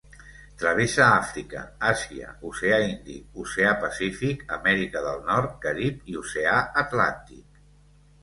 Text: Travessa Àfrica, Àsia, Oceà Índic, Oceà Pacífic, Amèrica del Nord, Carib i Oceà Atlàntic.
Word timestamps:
Travessa 0.59 1.01
Àfrica, 1.15 1.59
Àsia, 1.89 2.29
Oceà 2.51 2.79
Índic, 2.85 3.27
Oceà 3.43 3.75
Pacífic, 3.83 4.41
Amèrica 4.57 5.05
del 5.09 5.21
Nord, 5.29 5.53
Carib 5.67 6.11
i 6.15 6.17
Oceà 6.23 6.55
Atlàntic. 6.85 7.61